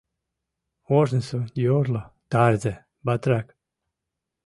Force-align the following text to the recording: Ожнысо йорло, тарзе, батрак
Ожнысо 0.97 1.39
йорло, 1.65 2.03
тарзе, 2.31 2.73
батрак 3.05 3.47